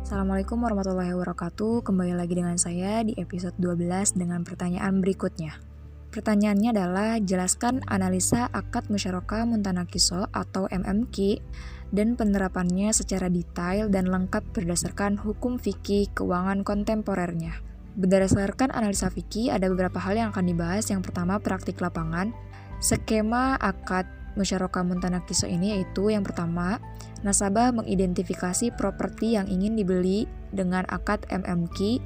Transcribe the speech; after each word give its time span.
Assalamualaikum 0.00 0.56
warahmatullahi 0.64 1.12
wabarakatuh. 1.12 1.84
Kembali 1.84 2.16
lagi 2.16 2.40
dengan 2.40 2.56
saya 2.56 3.04
di 3.04 3.12
episode 3.20 3.52
12 3.60 4.16
dengan 4.16 4.48
pertanyaan 4.48 5.04
berikutnya. 5.04 5.60
Pertanyaannya 6.08 6.72
adalah 6.72 7.20
jelaskan 7.20 7.84
analisa 7.92 8.48
akad 8.48 8.88
musyarakah 8.88 9.44
muntanakiso 9.44 10.32
atau 10.32 10.64
MMQ 10.72 11.44
dan 11.92 12.16
penerapannya 12.16 12.96
secara 12.96 13.28
detail 13.28 13.92
dan 13.92 14.08
lengkap 14.08 14.56
berdasarkan 14.56 15.20
hukum 15.20 15.60
fikih 15.60 16.08
keuangan 16.16 16.64
kontemporernya. 16.64 17.60
Berdasarkan 17.92 18.72
analisa 18.72 19.12
fikih 19.12 19.52
ada 19.52 19.68
beberapa 19.68 20.00
hal 20.00 20.16
yang 20.16 20.32
akan 20.32 20.48
dibahas. 20.48 20.88
Yang 20.88 21.12
pertama 21.12 21.36
praktik 21.42 21.76
lapangan. 21.82 22.47
Skema 22.78 23.58
akad 23.58 24.06
musyarakah 24.38 24.86
muntanakiso 24.86 25.50
ini 25.50 25.74
yaitu 25.74 26.14
yang 26.14 26.22
pertama 26.22 26.78
nasabah 27.26 27.74
mengidentifikasi 27.74 28.70
properti 28.78 29.34
yang 29.34 29.50
ingin 29.50 29.74
dibeli 29.74 30.30
dengan 30.54 30.86
akad 30.86 31.26
MMQ 31.26 31.98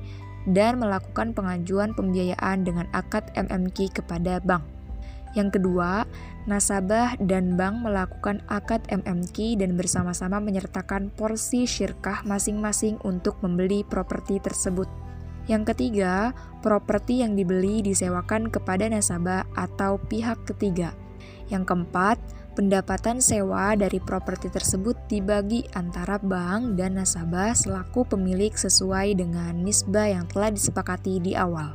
dan 0.49 0.81
melakukan 0.81 1.37
pengajuan 1.37 1.93
pembiayaan 1.95 2.65
dengan 2.65 2.89
akad 2.97 3.29
MMQ 3.37 4.03
kepada 4.03 4.41
bank. 4.43 4.65
Yang 5.33 5.61
kedua, 5.61 6.05
nasabah 6.45 7.17
dan 7.21 7.57
bank 7.57 7.89
melakukan 7.89 8.45
akad 8.53 8.85
MMQ 8.93 9.61
dan 9.61 9.81
bersama-sama 9.81 10.43
menyertakan 10.45 11.09
porsi 11.15 11.65
syirkah 11.65 12.21
masing-masing 12.29 13.01
untuk 13.07 13.41
membeli 13.41 13.81
properti 13.87 14.43
tersebut. 14.45 15.02
Yang 15.51 15.75
ketiga, 15.75 16.31
properti 16.63 17.27
yang 17.27 17.35
dibeli 17.35 17.83
disewakan 17.83 18.47
kepada 18.47 18.87
nasabah 18.87 19.43
atau 19.59 19.99
pihak 19.99 20.47
ketiga. 20.47 20.95
Yang 21.51 21.75
keempat, 21.75 22.17
pendapatan 22.55 23.19
sewa 23.19 23.75
dari 23.75 23.99
properti 23.99 24.53
tersebut 24.53 24.95
dibagi 25.11 25.67
antara 25.75 26.23
bank 26.23 26.79
dan 26.79 27.01
nasabah 27.01 27.57
selaku 27.57 28.07
pemilik 28.07 28.55
sesuai 28.55 29.19
dengan 29.19 29.57
nisbah 29.67 30.07
yang 30.07 30.31
telah 30.31 30.55
disepakati 30.55 31.19
di 31.19 31.33
awal. 31.35 31.75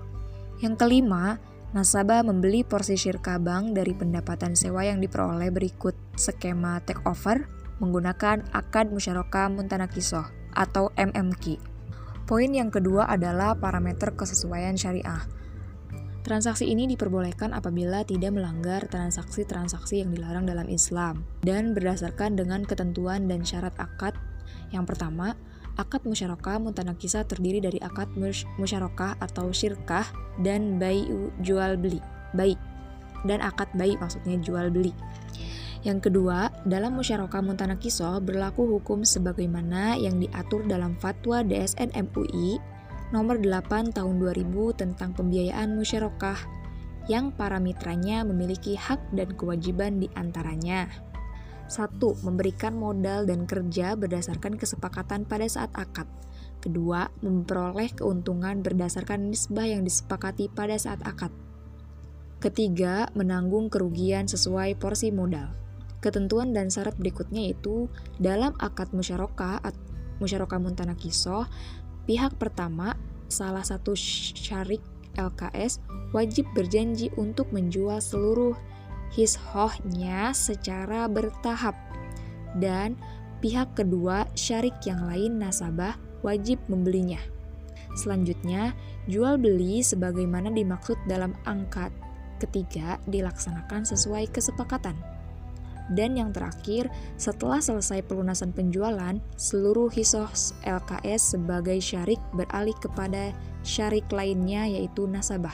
Yang 0.63 0.87
kelima, 0.87 1.37
nasabah 1.75 2.23
membeli 2.23 2.63
porsi 2.63 2.95
syirka 2.95 3.35
bank 3.37 3.75
dari 3.75 3.91
pendapatan 3.91 4.55
sewa 4.55 4.87
yang 4.87 5.03
diperoleh 5.03 5.51
berikut 5.51 5.93
skema 6.15 6.79
takeover 6.87 7.45
menggunakan 7.77 8.41
akad 8.55 8.89
musyarakah 8.89 9.53
muntanakisoh 9.53 10.25
atau 10.57 10.89
MMQ. 10.97 11.76
Poin 12.27 12.51
yang 12.51 12.67
kedua 12.67 13.07
adalah 13.07 13.55
parameter 13.55 14.11
kesesuaian 14.11 14.75
syariah. 14.75 15.23
Transaksi 16.27 16.67
ini 16.67 16.83
diperbolehkan 16.91 17.55
apabila 17.55 18.03
tidak 18.03 18.35
melanggar 18.35 18.83
transaksi-transaksi 18.91 20.03
yang 20.03 20.11
dilarang 20.11 20.43
dalam 20.43 20.67
Islam 20.67 21.23
dan 21.39 21.71
berdasarkan 21.71 22.35
dengan 22.35 22.67
ketentuan 22.67 23.31
dan 23.31 23.47
syarat 23.47 23.71
akad. 23.79 24.11
Yang 24.75 24.91
pertama, 24.91 25.39
akad 25.79 26.03
musyarakah 26.03 26.59
mutanakisa 26.59 27.23
terdiri 27.23 27.63
dari 27.63 27.79
akad 27.79 28.11
musyarakah 28.59 29.15
atau 29.23 29.47
syirkah 29.55 30.03
dan 30.43 30.83
bayi 30.83 31.07
jual 31.39 31.79
beli. 31.79 32.03
Baik. 32.35 32.59
Dan 33.23 33.39
akad 33.39 33.71
bayi 33.71 33.95
maksudnya 33.95 34.35
jual 34.43 34.67
beli. 34.67 34.91
Yang 35.87 36.11
kedua, 36.11 36.51
dalam 36.67 36.99
musyarakah 36.99 37.39
mutanakiso 37.39 38.19
berlaku 38.19 38.67
hukum 38.75 39.07
sebagaimana 39.07 39.95
yang 39.95 40.19
diatur 40.19 40.67
dalam 40.67 40.99
fatwa 40.99 41.39
DSN 41.47 41.95
MUI 41.95 42.59
nomor 43.15 43.39
8 43.39 43.95
tahun 43.95 44.19
2000 44.19 44.83
tentang 44.83 45.15
pembiayaan 45.15 45.79
musyarakah 45.79 46.43
yang 47.07 47.31
para 47.31 47.55
mitranya 47.63 48.27
memiliki 48.27 48.75
hak 48.75 48.99
dan 49.15 49.31
kewajiban 49.39 50.03
di 50.03 50.11
antaranya. 50.19 50.91
1. 51.71 52.03
Memberikan 52.19 52.75
modal 52.75 53.23
dan 53.23 53.47
kerja 53.47 53.95
berdasarkan 53.95 54.59
kesepakatan 54.59 55.23
pada 55.23 55.47
saat 55.47 55.71
akad. 55.71 56.11
Kedua, 56.59 57.07
memperoleh 57.23 57.95
keuntungan 57.95 58.59
berdasarkan 58.59 59.31
nisbah 59.31 59.63
yang 59.63 59.87
disepakati 59.87 60.51
pada 60.51 60.75
saat 60.75 60.99
akad. 61.07 61.31
Ketiga, 62.43 63.07
menanggung 63.15 63.71
kerugian 63.71 64.27
sesuai 64.27 64.75
porsi 64.75 65.15
modal. 65.15 65.66
Ketentuan 65.97 66.53
dan 66.53 66.69
syarat 66.69 66.93
berikutnya 66.95 67.49
yaitu 67.49 67.89
dalam 68.21 68.53
akad 68.61 68.93
musyarakah 68.93 69.61
musyarakah 70.21 70.61
muntanakisoh 70.61 71.45
Pihak 72.07 72.39
pertama, 72.39 72.95
salah 73.27 73.67
satu 73.67 73.91
syarik 73.91 74.79
LKS, 75.19 75.83
wajib 76.15 76.47
berjanji 76.55 77.11
untuk 77.19 77.51
menjual 77.51 77.99
seluruh 77.99 78.55
hishohnya 79.11 80.31
secara 80.31 81.03
bertahap. 81.11 81.75
Dan 82.55 82.95
pihak 83.43 83.75
kedua, 83.75 84.23
syarik 84.39 84.79
yang 84.87 85.03
lain 85.03 85.35
nasabah, 85.35 85.99
wajib 86.23 86.63
membelinya. 86.71 87.19
Selanjutnya, 87.99 88.71
jual 89.11 89.35
beli 89.35 89.83
sebagaimana 89.83 90.47
dimaksud 90.55 90.95
dalam 91.11 91.35
angkat 91.43 91.91
ketiga 92.39 93.03
dilaksanakan 93.11 93.83
sesuai 93.83 94.31
kesepakatan. 94.31 94.95
Dan 95.87 96.19
yang 96.19 96.35
terakhir, 96.35 96.91
setelah 97.15 97.63
selesai 97.63 98.03
pelunasan 98.03 98.51
penjualan, 98.51 99.15
seluruh 99.39 99.87
hisos 99.87 100.51
LKS 100.67 101.39
sebagai 101.39 101.79
syarik 101.79 102.19
beralih 102.35 102.75
kepada 102.83 103.31
syarik 103.63 104.03
lainnya 104.11 104.67
yaitu 104.67 105.07
nasabah. 105.07 105.53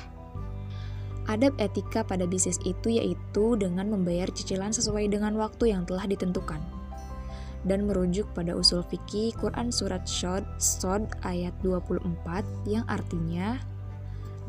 Adab 1.29 1.55
etika 1.61 2.03
pada 2.03 2.27
bisnis 2.27 2.59
itu 2.67 2.99
yaitu 2.99 3.55
dengan 3.55 3.87
membayar 3.87 4.27
cicilan 4.27 4.75
sesuai 4.75 5.07
dengan 5.07 5.37
waktu 5.39 5.71
yang 5.71 5.87
telah 5.87 6.03
ditentukan. 6.09 6.59
Dan 7.63 7.87
merujuk 7.87 8.27
pada 8.35 8.51
usul 8.59 8.83
fikih 8.83 9.31
Quran 9.39 9.71
Surat 9.71 10.03
Shod, 10.03 10.43
Sod 10.59 11.07
ayat 11.23 11.55
24 11.63 12.03
yang 12.67 12.83
artinya 12.91 13.55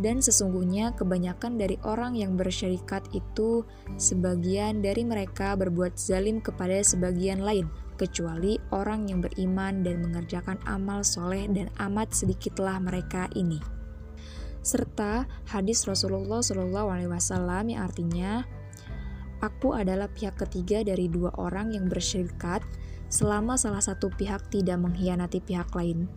dan 0.03 0.19
sesungguhnya 0.19 0.95
kebanyakan 0.99 1.55
dari 1.55 1.79
orang 1.87 2.19
yang 2.19 2.35
bersyarikat 2.35 3.07
itu 3.15 3.63
sebagian 3.95 4.83
dari 4.83 5.07
mereka 5.07 5.55
berbuat 5.55 5.95
zalim 5.95 6.43
kepada 6.43 6.83
sebagian 6.83 7.43
lain, 7.43 7.71
kecuali 7.95 8.59
orang 8.75 9.07
yang 9.07 9.23
beriman 9.23 9.87
dan 9.87 10.03
mengerjakan 10.03 10.59
amal 10.67 11.07
soleh 11.07 11.47
dan 11.47 11.71
amat 11.79 12.11
sedikitlah 12.11 12.83
mereka 12.83 13.31
ini. 13.39 13.63
Serta 14.65 15.29
hadis 15.47 15.85
Rasulullah 15.85 16.41
Shallallahu 16.41 16.89
Alaihi 16.89 17.13
Wasallam 17.13 17.71
yang 17.71 17.85
artinya, 17.85 18.33
Aku 19.45 19.77
adalah 19.77 20.09
pihak 20.09 20.41
ketiga 20.41 20.81
dari 20.81 21.05
dua 21.05 21.29
orang 21.37 21.77
yang 21.77 21.85
bersyarikat 21.85 22.65
selama 23.13 23.61
salah 23.61 23.85
satu 23.85 24.09
pihak 24.09 24.49
tidak 24.49 24.81
mengkhianati 24.81 25.45
pihak 25.45 25.69
lain. 25.77 26.09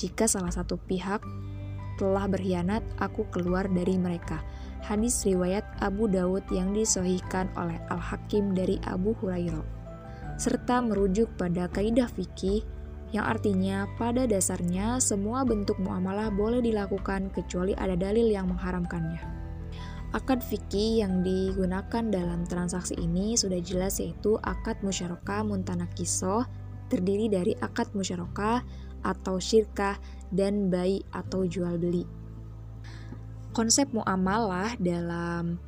Jika 0.00 0.24
salah 0.24 0.48
satu 0.48 0.80
pihak 0.80 1.20
telah 2.00 2.24
berkhianat, 2.24 2.80
aku 2.96 3.28
keluar 3.28 3.68
dari 3.68 4.00
mereka. 4.00 4.40
Hadis 4.80 5.20
riwayat 5.28 5.68
Abu 5.84 6.08
Dawud 6.08 6.48
yang 6.48 6.72
disohhikan 6.72 7.52
oleh 7.60 7.76
Al-Hakim 7.92 8.56
dari 8.56 8.80
Abu 8.88 9.12
Hurairah. 9.20 9.60
Serta 10.40 10.80
merujuk 10.80 11.28
pada 11.36 11.68
kaidah 11.68 12.08
fikih 12.08 12.64
yang 13.12 13.28
artinya 13.28 13.84
pada 14.00 14.24
dasarnya 14.24 15.02
semua 15.02 15.44
bentuk 15.44 15.76
muamalah 15.76 16.32
boleh 16.32 16.64
dilakukan 16.64 17.28
kecuali 17.36 17.76
ada 17.76 17.92
dalil 17.92 18.32
yang 18.32 18.48
mengharamkannya. 18.48 19.20
Akad 20.10 20.42
fikih 20.42 21.06
yang 21.06 21.22
digunakan 21.22 22.02
dalam 22.10 22.42
transaksi 22.48 22.98
ini 22.98 23.38
sudah 23.38 23.62
jelas 23.62 24.02
yaitu 24.02 24.40
akad 24.42 24.80
musyarakah 24.82 25.46
muntanakisoh 25.46 26.48
terdiri 26.90 27.30
dari 27.30 27.54
akad 27.62 27.94
musyarakah 27.94 28.66
atau 29.02 29.40
syirkah 29.40 29.98
dan 30.30 30.70
bayi 30.70 31.02
atau 31.10 31.44
jual 31.46 31.76
beli. 31.76 32.06
Konsep 33.50 33.90
muamalah 33.90 34.78
dalam 34.78 35.58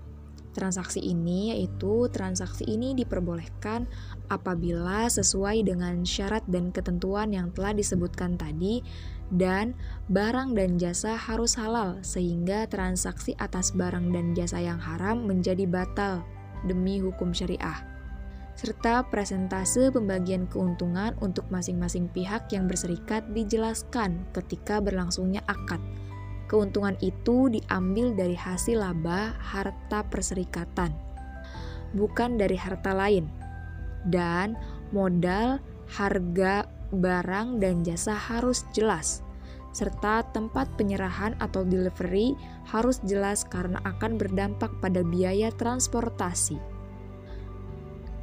transaksi 0.52 1.00
ini 1.00 1.50
yaitu 1.50 2.06
transaksi 2.12 2.62
ini 2.68 2.92
diperbolehkan 2.92 3.88
apabila 4.28 5.08
sesuai 5.08 5.64
dengan 5.64 6.04
syarat 6.04 6.44
dan 6.46 6.70
ketentuan 6.70 7.32
yang 7.32 7.50
telah 7.56 7.72
disebutkan 7.72 8.36
tadi 8.36 8.84
dan 9.32 9.72
barang 10.12 10.52
dan 10.52 10.76
jasa 10.76 11.16
harus 11.16 11.56
halal 11.56 11.98
sehingga 12.04 12.68
transaksi 12.68 13.32
atas 13.40 13.72
barang 13.72 14.12
dan 14.12 14.36
jasa 14.36 14.60
yang 14.60 14.78
haram 14.78 15.24
menjadi 15.24 15.64
batal 15.64 16.20
demi 16.68 17.00
hukum 17.00 17.32
syariah 17.32 17.80
serta 18.52 19.08
presentase 19.08 19.88
pembagian 19.88 20.44
keuntungan 20.46 21.16
untuk 21.24 21.48
masing-masing 21.48 22.06
pihak 22.12 22.52
yang 22.52 22.68
berserikat 22.68 23.24
dijelaskan 23.32 24.22
ketika 24.36 24.78
berlangsungnya 24.78 25.40
akad. 25.48 25.80
Keuntungan 26.52 27.00
itu 27.00 27.48
diambil 27.48 28.12
dari 28.12 28.36
hasil 28.36 28.84
laba 28.84 29.32
harta 29.40 30.04
perserikatan, 30.04 30.92
bukan 31.96 32.36
dari 32.36 32.60
harta 32.60 32.92
lain. 32.92 33.24
Dan 34.04 34.58
modal, 34.92 35.62
harga, 35.88 36.68
barang, 36.92 37.56
dan 37.56 37.80
jasa 37.80 38.12
harus 38.12 38.68
jelas, 38.76 39.24
serta 39.72 40.28
tempat 40.36 40.68
penyerahan 40.76 41.32
atau 41.40 41.64
delivery 41.64 42.36
harus 42.68 43.00
jelas 43.08 43.48
karena 43.48 43.80
akan 43.88 44.20
berdampak 44.20 44.68
pada 44.84 45.00
biaya 45.00 45.48
transportasi. 45.56 46.71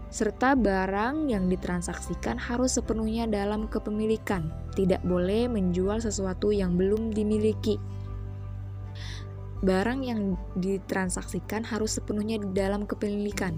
Serta 0.10 0.58
barang 0.58 1.30
yang 1.30 1.46
ditransaksikan 1.54 2.42
harus 2.42 2.82
sepenuhnya 2.82 3.30
dalam 3.30 3.70
kepemilikan, 3.70 4.50
tidak 4.74 5.06
boleh 5.06 5.46
menjual 5.46 6.02
sesuatu 6.02 6.50
yang 6.50 6.74
belum 6.74 7.14
dimiliki. 7.14 7.78
Barang 9.62 10.02
yang 10.02 10.40
ditransaksikan 10.58 11.62
harus 11.68 12.02
sepenuhnya 12.02 12.42
dalam 12.58 12.90
kepemilikan, 12.90 13.54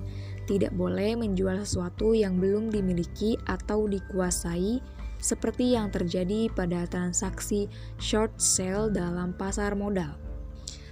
tidak 0.49 0.75
boleh 0.75 1.15
menjual 1.15 1.63
sesuatu 1.63 2.11
yang 2.11 2.41
belum 2.41 2.73
dimiliki 2.73 3.39
atau 3.47 3.87
dikuasai 3.87 4.81
seperti 5.21 5.77
yang 5.77 5.93
terjadi 5.93 6.49
pada 6.51 6.89
transaksi 6.89 7.69
short 8.01 8.33
sale 8.41 8.89
dalam 8.89 9.37
pasar 9.37 9.77
modal 9.77 10.30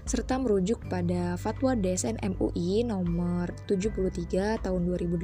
serta 0.09 0.41
merujuk 0.41 0.89
pada 0.89 1.37
Fatwa 1.37 1.77
DSN 1.77 2.17
MUI 2.33 2.81
nomor 2.81 3.53
73 3.69 4.57
tahun 4.57 4.81
2008 4.89 5.21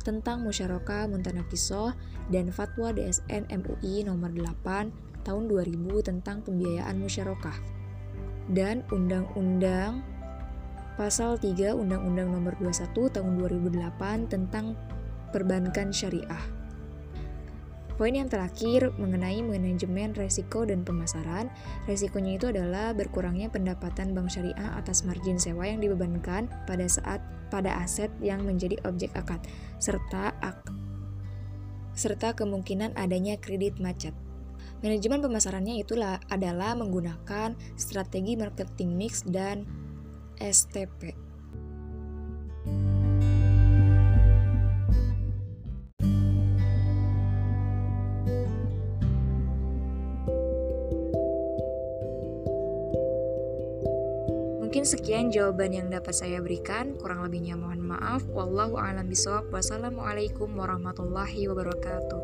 tentang 0.00 0.40
musyarakah 0.40 1.12
muntanakisoh 1.12 1.92
dan 2.32 2.48
Fatwa 2.48 2.96
DSN 2.96 3.52
MUI 3.52 4.08
nomor 4.08 4.32
8 4.32 5.28
tahun 5.28 5.44
2000 5.44 6.08
tentang 6.08 6.40
pembiayaan 6.40 7.04
musyarakah 7.04 7.60
dan 8.48 8.80
Undang-Undang 8.88 10.00
Pasal 10.96 11.36
3 11.36 11.76
Undang-Undang 11.76 12.32
nomor 12.32 12.56
21 12.64 12.96
tahun 12.96 13.32
2008 13.44 14.28
tentang 14.28 14.76
perbankan 15.36 15.88
syariah. 15.92 16.61
Poin 18.02 18.18
yang 18.18 18.26
terakhir 18.26 18.90
mengenai 18.98 19.46
manajemen 19.46 20.10
resiko 20.18 20.66
dan 20.66 20.82
pemasaran. 20.82 21.46
Resikonya 21.86 22.34
itu 22.34 22.50
adalah 22.50 22.90
berkurangnya 22.98 23.46
pendapatan 23.46 24.10
bank 24.10 24.26
syariah 24.26 24.74
atas 24.74 25.06
margin 25.06 25.38
sewa 25.38 25.70
yang 25.70 25.78
dibebankan 25.78 26.50
pada 26.66 26.82
saat 26.90 27.22
pada 27.46 27.78
aset 27.78 28.10
yang 28.18 28.42
menjadi 28.42 28.74
objek 28.90 29.14
akad 29.14 29.38
serta 29.78 30.34
ak, 30.42 30.66
serta 31.94 32.34
kemungkinan 32.34 32.90
adanya 32.98 33.38
kredit 33.38 33.78
macet. 33.78 34.18
Manajemen 34.82 35.22
pemasarannya 35.22 35.78
itulah 35.78 36.18
adalah 36.26 36.74
menggunakan 36.74 37.54
strategi 37.78 38.34
marketing 38.34 38.98
mix 38.98 39.22
dan 39.22 39.62
STP. 40.42 41.14
Mungkin 54.72 54.88
sekian 54.88 55.28
jawaban 55.28 55.76
yang 55.76 55.92
dapat 55.92 56.16
saya 56.16 56.40
berikan. 56.40 56.96
Kurang 56.96 57.20
lebihnya 57.28 57.60
mohon 57.60 57.84
maaf. 57.84 58.24
Wallahu 58.32 58.80
a'lam 58.80 59.04
bishawab. 59.04 59.52
Wassalamualaikum 59.52 60.48
warahmatullahi 60.48 61.44
wabarakatuh. 61.44 62.20